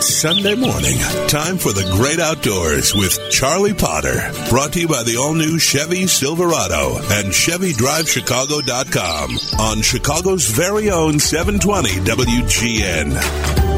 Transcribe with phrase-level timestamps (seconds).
[0.00, 0.96] It's Sunday morning.
[1.28, 4.32] Time for the great outdoors with Charlie Potter.
[4.48, 11.18] Brought to you by the all new Chevy Silverado and ChevyDriveChicago.com on Chicago's very own
[11.18, 13.69] 720 WGN.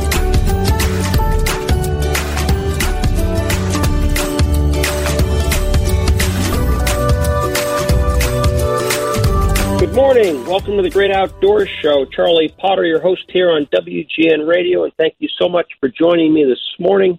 [9.92, 10.46] Good morning.
[10.46, 12.06] Welcome to the Great Outdoors Show.
[12.06, 16.32] Charlie Potter, your host here on WGN Radio, and thank you so much for joining
[16.32, 17.18] me this morning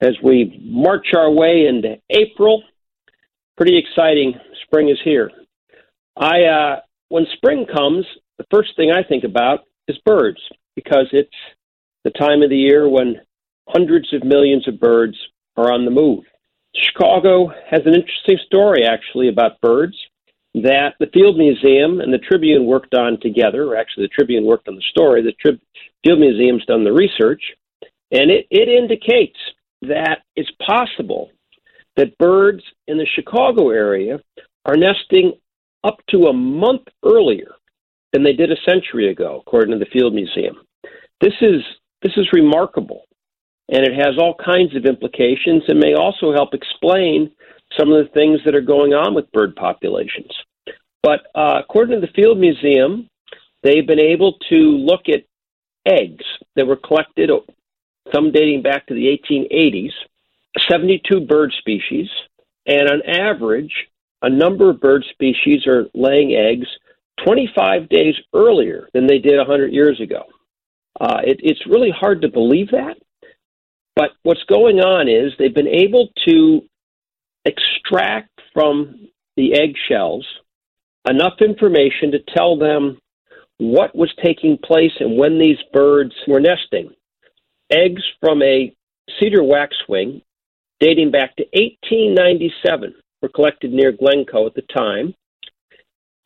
[0.00, 2.62] as we march our way into April.
[3.58, 4.32] Pretty exciting.
[4.64, 5.30] Spring is here.
[6.16, 8.06] I uh, when spring comes,
[8.38, 10.40] the first thing I think about is birds
[10.74, 11.28] because it's
[12.04, 13.20] the time of the year when
[13.68, 15.18] hundreds of millions of birds
[15.58, 16.24] are on the move.
[16.74, 19.98] Chicago has an interesting story actually about birds
[20.54, 23.64] that the Field Museum and the Tribune worked on together.
[23.64, 25.22] Or actually, the Tribune worked on the story.
[25.22, 25.58] The Tri-
[26.04, 27.42] Field Museum's done the research,
[28.10, 29.38] and it, it indicates
[29.82, 31.30] that it's possible
[31.96, 34.20] that birds in the Chicago area
[34.64, 35.32] are nesting
[35.84, 37.52] up to a month earlier
[38.12, 40.56] than they did a century ago, according to the Field Museum.
[41.20, 41.60] This is
[42.02, 43.02] this is remarkable,
[43.68, 47.30] and it has all kinds of implications and may also help explain
[47.78, 50.30] some of the things that are going on with bird populations.
[51.02, 53.08] But uh, according to the Field Museum,
[53.62, 55.24] they've been able to look at
[55.86, 56.24] eggs
[56.56, 57.30] that were collected,
[58.14, 59.92] some dating back to the 1880s,
[60.68, 62.08] 72 bird species,
[62.66, 63.72] and on average,
[64.22, 66.68] a number of bird species are laying eggs
[67.24, 70.24] 25 days earlier than they did 100 years ago.
[71.00, 72.96] Uh, it, it's really hard to believe that.
[73.96, 76.62] But what's going on is they've been able to
[77.44, 80.26] extract from the eggshells
[81.08, 82.98] enough information to tell them
[83.58, 86.90] what was taking place and when these birds were nesting.
[87.70, 88.74] Eggs from a
[89.18, 90.22] cedar waxwing
[90.80, 95.14] dating back to 1897 were collected near Glencoe at the time.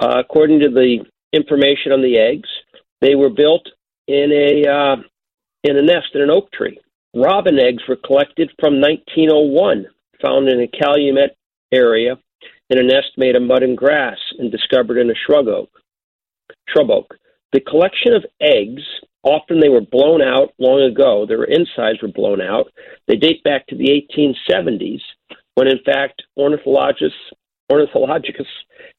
[0.01, 2.49] Uh, according to the information on the eggs,
[3.01, 3.67] they were built
[4.09, 4.97] in a uh,
[5.65, 6.79] in a nest in an oak tree.
[7.15, 9.87] Robin eggs were collected from 1901,
[10.21, 11.37] found in a Calumet
[11.73, 12.17] area
[12.71, 15.71] in a nest made of mud and grass and discovered in a shrub oak.
[16.69, 17.15] Shrub oak.
[17.53, 18.83] The collection of eggs,
[19.23, 22.67] often they were blown out long ago, their insides were blown out.
[23.07, 25.01] They date back to the 1870s,
[25.55, 27.17] when in fact ornithologists,
[27.71, 28.53] ornithologists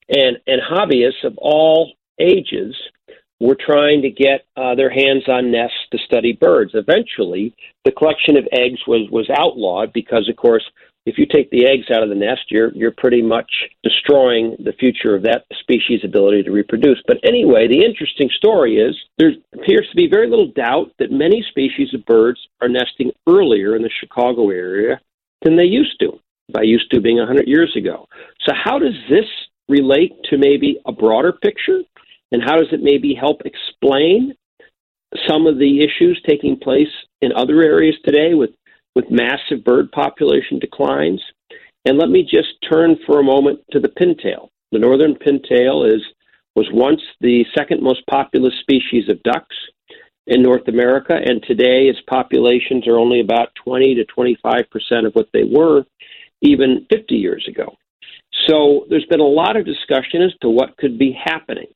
[0.09, 2.75] and, and hobbyists of all ages
[3.39, 6.71] were trying to get uh, their hands on nests to study birds.
[6.73, 7.53] Eventually,
[7.85, 10.63] the collection of eggs was, was outlawed because, of course,
[11.07, 13.49] if you take the eggs out of the nest, you're you're pretty much
[13.81, 17.01] destroying the future of that species' ability to reproduce.
[17.07, 21.41] But anyway, the interesting story is there appears to be very little doubt that many
[21.49, 24.99] species of birds are nesting earlier in the Chicago area
[25.43, 26.19] than they used to.
[26.51, 28.07] By used to being 100 years ago.
[28.45, 29.25] So how does this
[29.69, 31.81] relate to maybe a broader picture?
[32.31, 34.33] And how does it maybe help explain
[35.27, 38.51] some of the issues taking place in other areas today with
[38.97, 41.21] with massive bird population declines.
[41.85, 44.49] And let me just turn for a moment to the pintail.
[44.71, 46.01] The northern pintail is
[46.55, 49.55] was once the second most populous species of ducks
[50.25, 55.13] in North America, and today its populations are only about 20 to 25 percent of
[55.13, 55.85] what they were
[56.41, 57.77] even 50 years ago.
[58.47, 61.67] So there's been a lot of discussion as to what could be happening.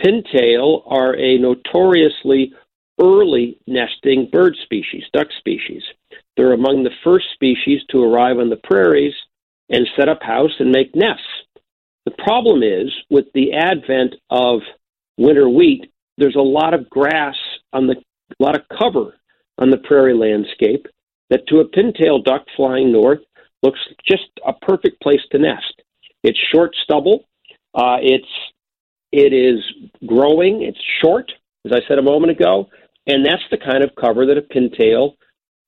[0.00, 2.54] Pintail are a notoriously
[2.98, 5.82] early nesting bird species, duck species.
[6.36, 9.14] They're among the first species to arrive on the prairies
[9.68, 11.22] and set up house and make nests.
[12.04, 14.60] The problem is with the advent of
[15.16, 17.36] winter wheat, there's a lot of grass
[17.72, 17.96] on the
[18.38, 19.14] a lot of cover
[19.58, 20.86] on the prairie landscape
[21.30, 23.20] that to a pintail duck flying north
[23.62, 25.82] looks just a perfect place to nest.
[26.22, 27.24] It's short stubble.
[27.74, 28.26] Uh, it's
[29.12, 29.62] it is
[30.06, 30.62] growing.
[30.62, 31.30] It's short,
[31.64, 32.68] as I said a moment ago,
[33.06, 35.14] and that's the kind of cover that a pintail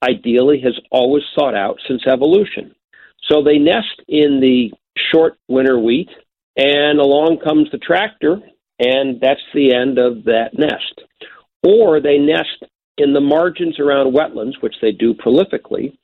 [0.03, 2.75] ideally has always sought out since evolution.
[3.29, 4.73] So they nest in the
[5.13, 6.09] short winter wheat,
[6.57, 8.41] and along comes the tractor,
[8.79, 11.03] and that's the end of that nest.
[11.63, 12.65] Or they nest
[12.97, 15.97] in the margins around wetlands, which they do prolifically,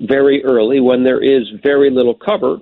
[0.00, 2.58] very early when there is very little cover,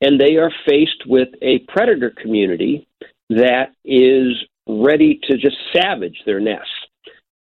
[0.00, 2.88] and they are faced with a predator community
[3.28, 4.32] that is
[4.66, 6.68] ready to just savage their nests.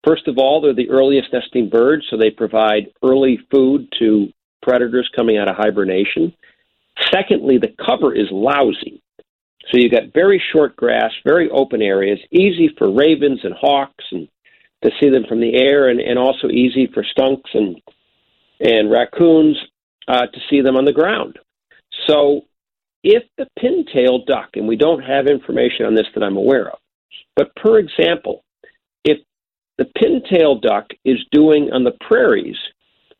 [0.06, 4.28] First of all, they're the earliest nesting birds, so they provide early food to
[4.62, 6.34] predators coming out of hibernation.
[7.12, 9.02] Secondly, the cover is lousy.
[9.70, 14.28] So you've got very short grass, very open areas, easy for ravens and hawks and
[14.84, 17.82] to see them from the air, and, and also easy for skunks and
[18.62, 19.58] and raccoons
[20.08, 21.38] uh, to see them on the ground.
[22.08, 22.42] So,
[23.04, 26.80] if the pintail duck, and we don't have information on this that I'm aware of,
[27.36, 28.44] but per example,
[29.80, 32.58] the pintail duck is doing on the prairies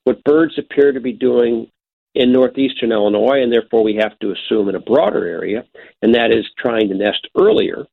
[0.04, 1.72] what birds appear to be doing
[2.16, 5.64] in northeastern Illinois, and therefore we have to assume in a broader area,
[6.02, 7.86] and that is trying to nest earlier,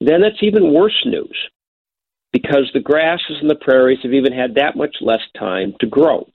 [0.00, 1.36] then that's even worse news
[2.32, 6.28] because the grasses and the prairies have even had that much less time to grow.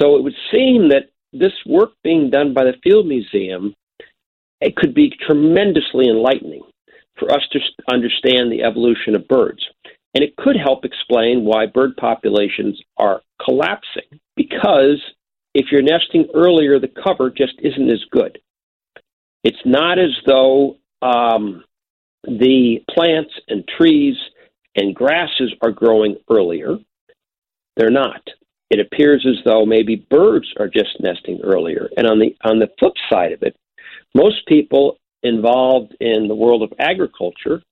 [0.00, 3.74] So it would seem that this work being done by the Field Museum
[4.62, 6.62] it could be tremendously enlightening
[7.18, 7.60] for us to
[7.90, 9.62] understand the evolution of birds.
[10.14, 15.00] And it could help explain why bird populations are collapsing because
[15.54, 18.38] if you're nesting earlier, the cover just isn't as good.
[19.44, 21.64] It's not as though um,
[22.24, 24.16] the plants and trees
[24.76, 26.76] and grasses are growing earlier.
[27.76, 28.22] They're not.
[28.70, 31.88] It appears as though maybe birds are just nesting earlier.
[31.96, 33.56] And on the on the flip side of it,
[34.14, 37.62] most people involved in the world of agriculture,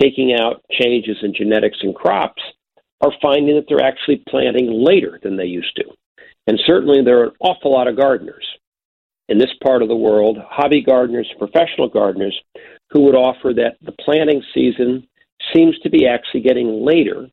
[0.00, 2.42] taking out changes in genetics and crops,
[3.00, 5.84] are finding that they're actually planting later than they used to.
[6.46, 8.44] And certainly there are an awful lot of gardeners
[9.28, 12.38] in this part of the world, hobby gardeners, professional gardeners,
[12.90, 15.06] who would offer that the planting season
[15.54, 17.26] seems to be actually getting later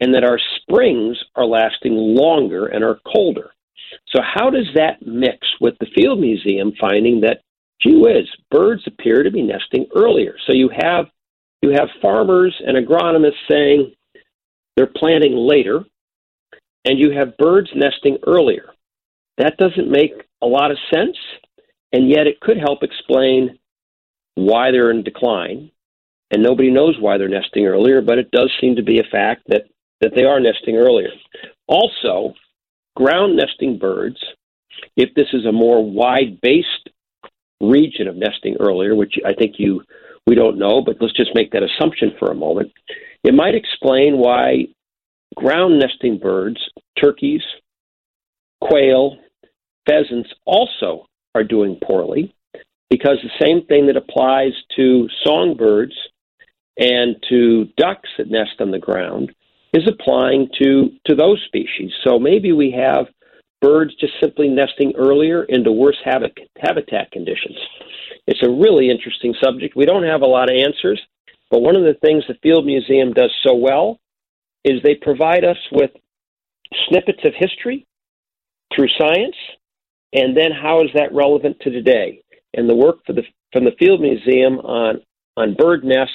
[0.00, 3.50] and that our springs are lasting longer and are colder.
[4.08, 7.40] So, how does that mix with the Field Museum finding that,
[7.80, 10.34] gee whiz, birds appear to be nesting earlier?
[10.46, 11.06] So, you have
[11.62, 13.94] you have farmers and agronomists saying
[14.76, 15.84] they're planting later,
[16.84, 18.70] and you have birds nesting earlier.
[19.38, 20.12] That doesn't make
[20.42, 21.16] a lot of sense,
[21.92, 23.58] and yet it could help explain
[24.34, 25.70] why they're in decline.
[26.30, 29.42] And nobody knows why they're nesting earlier, but it does seem to be a fact
[29.48, 29.62] that,
[30.00, 31.08] that they are nesting earlier.
[31.66, 32.34] Also,
[32.94, 34.22] ground nesting birds,
[34.96, 36.90] if this is a more wide based
[37.60, 39.82] region of nesting earlier, which I think you
[40.28, 42.70] we don't know, but let's just make that assumption for a moment.
[43.24, 44.66] It might explain why
[45.34, 46.60] ground nesting birds,
[47.00, 47.40] turkeys,
[48.60, 49.16] quail,
[49.88, 52.34] pheasants also are doing poorly
[52.90, 55.94] because the same thing that applies to songbirds
[56.76, 59.32] and to ducks that nest on the ground
[59.72, 61.90] is applying to, to those species.
[62.06, 63.06] So maybe we have
[63.60, 67.56] birds just simply nesting earlier into worse habit, habitat conditions.
[68.26, 69.76] It's a really interesting subject.
[69.76, 71.00] We don't have a lot of answers,
[71.50, 73.98] but one of the things the Field Museum does so well
[74.64, 75.90] is they provide us with
[76.88, 77.86] snippets of history
[78.74, 79.36] through science,
[80.12, 82.22] and then how is that relevant to today?
[82.54, 83.22] And the work the,
[83.52, 85.00] from the Field Museum on,
[85.36, 86.14] on bird nests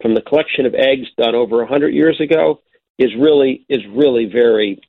[0.00, 2.60] from the collection of eggs done over 100 years ago
[2.98, 4.80] is really is really very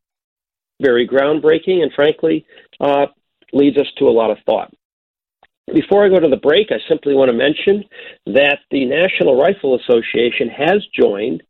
[0.83, 2.45] very groundbreaking and frankly
[2.79, 3.07] uh,
[3.53, 4.73] leads us to a lot of thought.
[5.73, 7.85] Before I go to the break, I simply want to mention
[8.25, 11.41] that the National Rifle Association has joined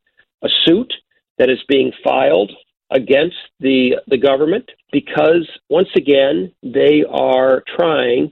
[0.43, 0.93] a suit
[1.39, 2.51] that is being filed
[2.91, 8.31] against the the government because once again they are trying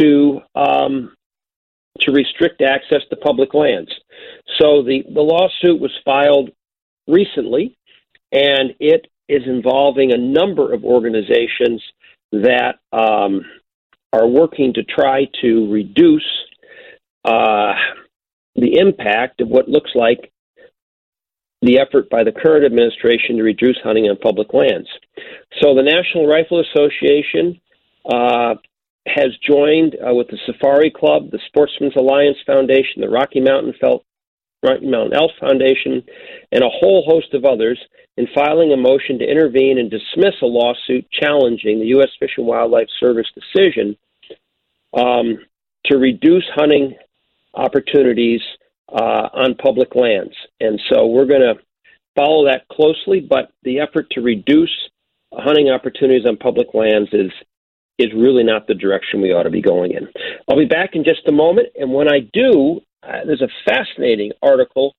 [0.00, 1.14] to um,
[2.00, 3.90] to restrict access to public lands.
[4.58, 6.50] So the the lawsuit was filed
[7.06, 7.76] recently,
[8.32, 11.82] and it is involving a number of organizations
[12.32, 13.44] that um,
[14.12, 16.26] are working to try to reduce
[17.24, 17.74] uh,
[18.54, 20.32] the impact of what looks like
[21.62, 24.88] the effort by the current administration to reduce hunting on public lands.
[25.60, 27.60] So the National Rifle Association
[28.08, 28.54] uh,
[29.06, 34.04] has joined uh, with the Safari Club, the Sportsmen's Alliance Foundation, the Rocky Mountain, Fel-
[34.62, 36.02] Rocky Mountain Elk Foundation,
[36.52, 37.78] and a whole host of others
[38.16, 42.10] in filing a motion to intervene and dismiss a lawsuit challenging the U.S.
[42.18, 43.96] Fish and Wildlife Service decision
[44.96, 45.38] um,
[45.86, 46.96] to reduce hunting
[47.54, 48.40] opportunities
[48.92, 50.34] uh, on public lands.
[50.60, 51.54] And so we're going to
[52.16, 54.74] follow that closely, but the effort to reduce
[55.32, 57.30] hunting opportunities on public lands is
[57.98, 60.06] is really not the direction we ought to be going in.
[60.48, 64.32] I'll be back in just a moment, and when I do, uh, there's a fascinating
[64.42, 64.94] article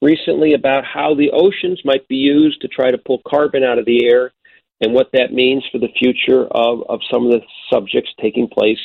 [0.00, 3.86] recently about how the oceans might be used to try to pull carbon out of
[3.86, 4.32] the air
[4.80, 7.40] and what that means for the future of, of some of the
[7.72, 8.78] subjects taking place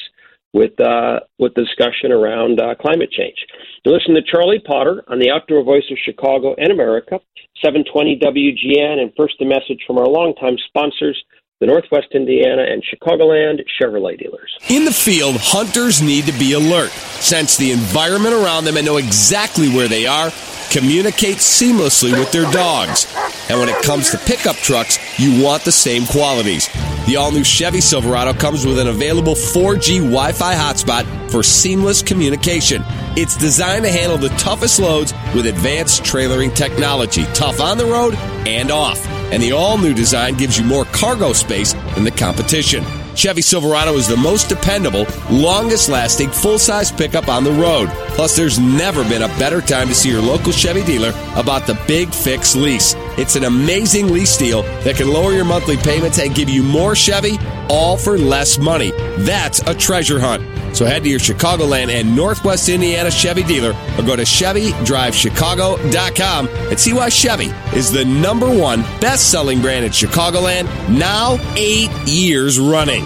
[0.54, 3.38] with uh, with the discussion around uh, climate change.
[3.86, 7.20] You listen to Charlie Potter on the Outdoor Voice of Chicago and America,
[7.64, 11.22] 720 WGN, and first a message from our longtime sponsors,
[11.60, 14.58] the Northwest Indiana and Chicagoland Chevrolet dealers.
[14.70, 18.96] In the field, hunters need to be alert, sense the environment around them, and know
[18.96, 20.32] exactly where they are,
[20.72, 23.14] communicate seamlessly with their dogs.
[23.50, 26.70] And when it comes to pickup trucks, you want the same qualities.
[27.08, 32.02] The all new Chevy Silverado comes with an available 4G Wi Fi hotspot for seamless
[32.02, 32.84] communication.
[33.18, 38.14] It's designed to handle the toughest loads with advanced trailering technology, tough on the road
[38.48, 39.19] and off.
[39.32, 42.84] And the all new design gives you more cargo space than the competition.
[43.16, 47.90] Chevy Silverado is the most dependable, longest lasting full size pickup on the road.
[48.16, 51.78] Plus, there's never been a better time to see your local Chevy dealer about the
[51.86, 52.96] Big Fix lease.
[53.18, 56.96] It's an amazing lease deal that can lower your monthly payments and give you more
[56.96, 57.38] Chevy,
[57.70, 58.92] all for less money.
[59.18, 60.59] That's a treasure hunt.
[60.74, 66.80] So head to your Chicagoland and Northwest Indiana Chevy dealer or go to ChevyDriveChicago.com and
[66.80, 72.60] see why Chevy is the number one best selling brand in Chicagoland now eight years
[72.60, 73.06] running.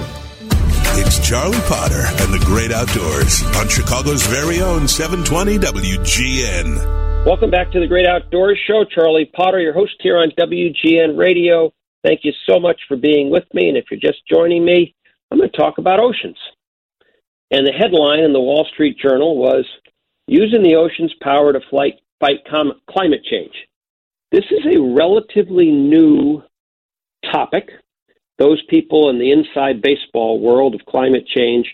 [0.96, 7.26] It's Charlie Potter and the Great Outdoors on Chicago's very own 720 WGN.
[7.26, 8.86] Welcome back to the Great Outdoors Show.
[8.86, 11.74] Charlie Potter, your host here on WGN Radio.
[12.04, 13.70] Thank you so much for being with me.
[13.70, 14.94] And if you're just joining me,
[15.32, 16.38] I'm going to talk about oceans.
[17.54, 19.64] And the headline in the Wall Street Journal was
[20.26, 22.00] Using the Ocean's Power to Fight
[22.50, 23.54] Climate Change.
[24.32, 26.42] This is a relatively new
[27.32, 27.70] topic.
[28.40, 31.68] Those people in the inside baseball world of climate change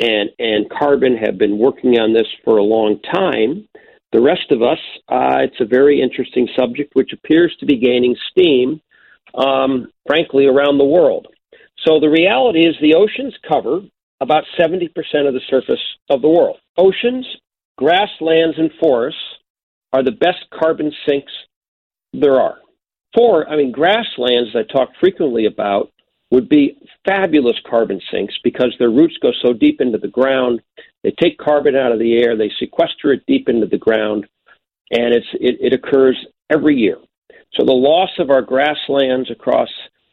[0.00, 3.66] and, and carbon have been working on this for a long time.
[4.12, 8.14] The rest of us, uh, it's a very interesting subject which appears to be gaining
[8.30, 8.80] steam,
[9.34, 11.26] um, frankly, around the world.
[11.84, 13.80] So the reality is the oceans cover
[14.20, 14.88] about 70%
[15.26, 16.58] of the surface of the world.
[16.76, 17.26] Oceans,
[17.78, 19.18] grasslands, and forests
[19.92, 21.32] are the best carbon sinks
[22.12, 22.58] there are.
[23.14, 25.90] For, I mean, grasslands I talk frequently about
[26.30, 30.60] would be fabulous carbon sinks because their roots go so deep into the ground.
[31.02, 34.26] They take carbon out of the air, they sequester it deep into the ground,
[34.90, 36.16] and it's, it, it occurs
[36.50, 36.98] every year.
[37.54, 39.68] So the loss of our grasslands across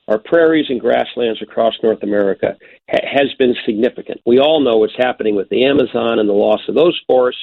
[0.08, 2.56] our prairies and grasslands across North America
[2.90, 4.22] ha- has been significant.
[4.26, 7.42] We all know what's happening with the Amazon and the loss of those forests,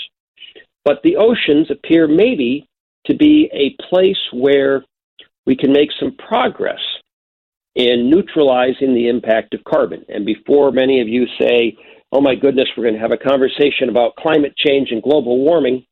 [0.84, 2.68] but the oceans appear maybe
[3.06, 4.84] to be a place where
[5.46, 6.80] we can make some progress
[7.74, 10.04] in neutralizing the impact of carbon.
[10.08, 11.76] And before many of you say,
[12.12, 15.84] oh my goodness, we're going to have a conversation about climate change and global warming,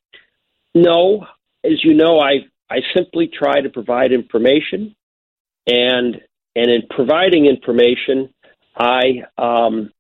[0.74, 1.26] no,
[1.64, 4.94] as you know, I, I simply try to provide information
[5.66, 6.20] and
[6.54, 8.32] and in providing information,
[8.76, 9.90] I um,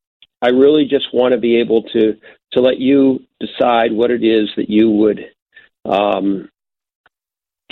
[0.40, 2.14] I really just want to be able to
[2.52, 5.20] to let you decide what it is that you would
[5.84, 6.50] um,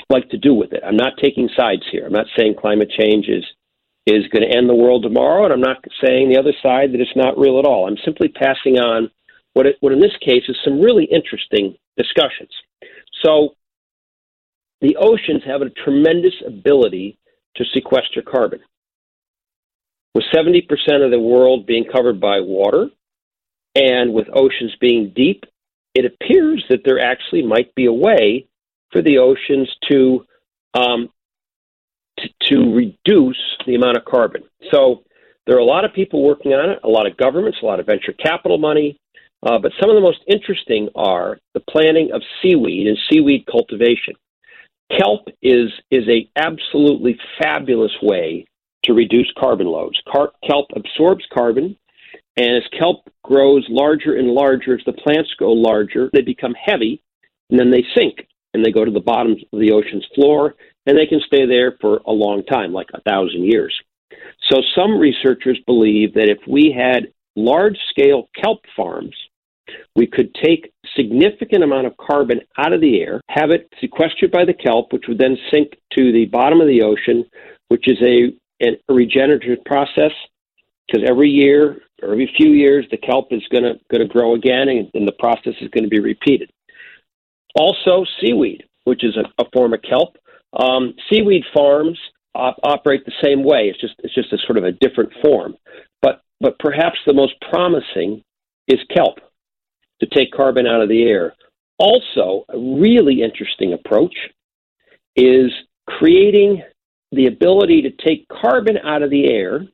[0.09, 0.83] like to do with it.
[0.87, 2.07] I'm not taking sides here.
[2.07, 3.45] I'm not saying climate change is
[4.07, 7.01] is going to end the world tomorrow, and I'm not saying the other side that
[7.01, 7.87] it's not real at all.
[7.87, 9.11] I'm simply passing on
[9.53, 12.51] what it, what in this case is some really interesting discussions.
[13.23, 13.57] So
[14.81, 17.19] the oceans have a tremendous ability
[17.57, 18.61] to sequester carbon.
[20.15, 20.67] With 70%
[21.05, 22.89] of the world being covered by water
[23.75, 25.45] and with oceans being deep,
[25.95, 28.47] it appears that there actually might be a way
[28.91, 30.25] for the oceans to
[30.75, 31.11] um,
[32.43, 34.43] to, reduce the amount of carbon.
[34.71, 35.03] So
[35.47, 37.81] there are a lot of people working on it, a lot of governments, a lot
[37.81, 38.99] of venture capital money.
[39.43, 44.15] Uh, but some of the most interesting are the planting of seaweed and seaweed cultivation.
[44.99, 48.45] Kelp is is a absolutely fabulous way
[48.91, 49.99] to reduce carbon loads.
[50.11, 51.77] Car- kelp absorbs carbon,
[52.37, 57.03] and as kelp grows larger and larger, as the plants go larger, they become heavy,
[57.51, 60.57] and then they sink and they go to the bottom of the ocean's floor,
[60.87, 63.73] and they can stay there for a long time, like a thousand years.
[64.51, 69.15] So some researchers believe that if we had large scale kelp farms,
[69.95, 74.45] we could take significant amount of carbon out of the air, have it sequestered by
[74.45, 77.25] the kelp, which would then sink to the bottom of the ocean,
[77.69, 80.13] which is a a regenerative process
[80.87, 84.35] because every year or every few years the kelp is going to going to grow
[84.35, 86.51] again and, and, the process is going to be repeated.
[87.55, 90.17] Also, seaweed, which is a, a form of kelp.
[90.53, 91.99] Um, seaweed farms
[92.35, 93.69] op- operate the same way.
[93.69, 95.55] It's just it's just a sort of a different form.
[96.03, 98.23] But but perhaps the most promising
[98.69, 99.19] is kelp
[100.01, 101.35] to take carbon out of the air.
[101.79, 104.15] Also, a really interesting approach
[105.17, 105.51] is
[105.87, 106.63] creating
[107.13, 109.67] the ability to take carbon out of the air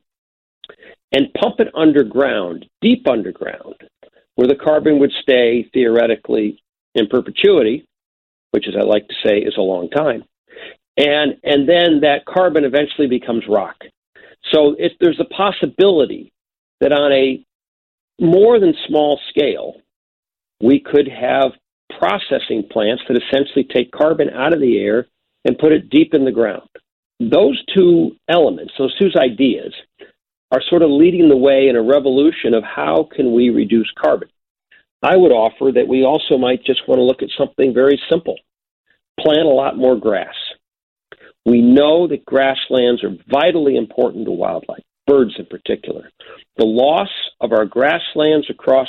[1.12, 3.74] and pump it underground, deep underground,
[4.34, 6.62] where the carbon would stay theoretically
[6.94, 7.86] in perpetuity,
[8.50, 10.24] which, as I like to say, is a long time.
[10.96, 13.76] And, and then that carbon eventually becomes rock.
[14.52, 16.32] So if there's a possibility
[16.80, 17.44] that on a
[18.18, 19.74] more than small scale,
[20.60, 21.52] we could have
[21.98, 25.06] processing plants that essentially take carbon out of the air
[25.44, 26.68] and put it deep in the ground.
[27.18, 29.74] Those two elements, those two ideas,
[30.52, 34.28] are sort of leading the way in a revolution of how can we reduce carbon.
[35.02, 38.36] I would offer that we also might just want to look at something very simple.
[39.20, 40.34] Plant a lot more grass.
[41.44, 46.10] We know that grasslands are vitally important to wildlife, birds in particular.
[46.56, 47.08] The loss
[47.40, 48.88] of our grasslands across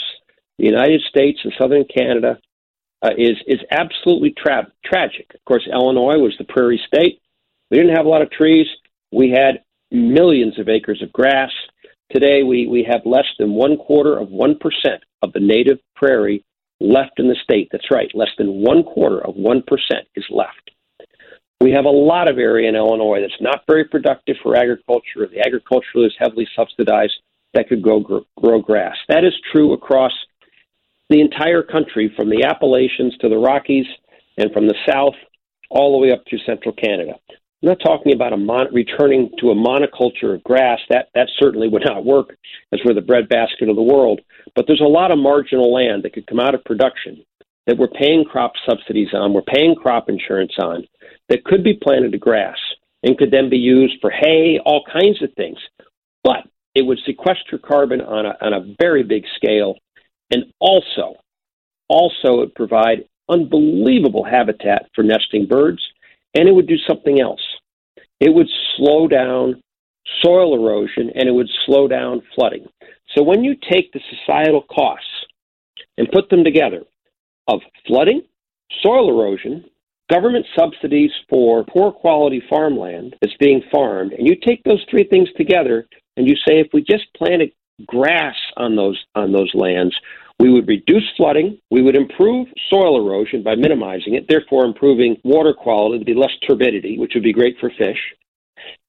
[0.57, 2.39] the United States and southern Canada
[3.03, 5.27] uh, is is absolutely tra- tragic.
[5.35, 7.21] Of course, Illinois was the prairie state.
[7.69, 8.67] We didn't have a lot of trees.
[9.11, 11.51] We had millions of acres of grass.
[12.11, 14.55] Today, we, we have less than one quarter of 1%
[15.21, 16.45] of the native prairie
[16.79, 17.69] left in the state.
[17.71, 19.63] That's right, less than one quarter of 1%
[20.15, 20.71] is left.
[21.59, 25.27] We have a lot of area in Illinois that's not very productive for agriculture.
[25.27, 27.15] The agriculture is heavily subsidized
[27.53, 27.99] that could grow,
[28.39, 28.95] grow grass.
[29.09, 30.11] That is true across
[31.09, 33.87] the entire country, from the Appalachians to the Rockies,
[34.37, 35.15] and from the south
[35.69, 37.13] all the way up through central Canada.
[37.63, 40.79] I'm not talking about a mon- returning to a monoculture of grass.
[40.89, 42.37] That that certainly would not work,
[42.71, 44.21] as we're the breadbasket of the world.
[44.55, 47.23] But there's a lot of marginal land that could come out of production
[47.65, 50.85] that we're paying crop subsidies on, we're paying crop insurance on,
[51.29, 52.57] that could be planted to grass
[53.03, 55.57] and could then be used for hay, all kinds of things.
[56.23, 59.75] But it would sequester carbon on a, on a very big scale,
[60.31, 61.15] and also,
[61.89, 65.81] also it would provide unbelievable habitat for nesting birds
[66.37, 67.41] and it would do something else.
[68.19, 69.61] It would slow down
[70.23, 72.65] soil erosion and it would slow down flooding.
[73.15, 75.07] So when you take the societal costs
[75.97, 76.83] and put them together
[77.47, 78.23] of flooding,
[78.81, 79.65] soil erosion,
[80.09, 85.29] government subsidies for poor quality farmland that's being farmed, and you take those three things
[85.37, 87.51] together and you say if we just planted
[87.85, 89.95] grass on those on those lands,
[90.39, 91.59] we would reduce flooding.
[91.71, 96.31] We would improve soil erosion by minimizing it, therefore improving water quality to be less
[96.47, 97.97] turbidity, which would be great for fish.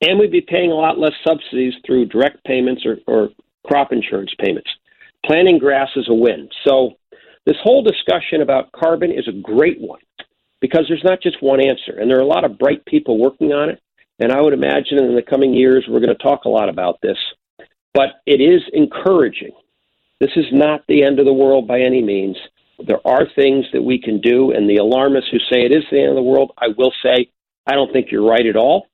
[0.02, 3.31] And we'd be paying a lot less subsidies through direct payments or, or
[3.67, 4.68] crop insurance payments.
[5.25, 6.49] Planting grass is a win.
[6.66, 6.96] So
[7.46, 10.01] this whole discussion about carbon is a great one
[10.61, 11.99] because there's not just one answer.
[11.99, 13.81] And there are a lot of bright people working on it.
[14.20, 17.01] And I would imagine in the coming years we're going to talk a lot about
[17.03, 17.16] this.
[17.94, 19.53] But it is encouraging
[20.20, 22.37] this is not the end of the world by any means.
[22.85, 26.00] There are things that we can do, and the alarmists who say it is the
[26.00, 27.31] end of the world, I will say,
[27.66, 28.87] I don't think you're right at all.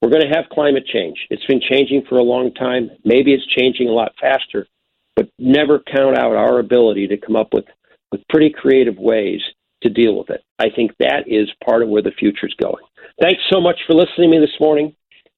[0.00, 1.26] We're going to have climate change.
[1.30, 2.90] It's been changing for a long time.
[3.04, 4.66] Maybe it's changing a lot faster,
[5.14, 7.66] but never count out our ability to come up with,
[8.10, 9.40] with pretty creative ways
[9.82, 10.42] to deal with it.
[10.58, 12.82] I think that is part of where the future is going.
[13.20, 14.94] Thanks so much for listening to me this morning.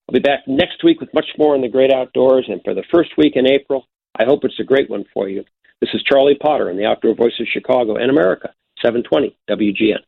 [0.09, 2.47] I'll be back next week with much more in the great outdoors.
[2.49, 3.87] And for the first week in April,
[4.17, 5.45] I hope it's a great one for you.
[5.81, 10.05] This is Charlie Potter in the Outdoor Voice of Chicago and America, 720 WGN.